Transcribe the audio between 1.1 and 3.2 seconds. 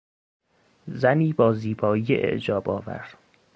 با زیبایی اعجابآور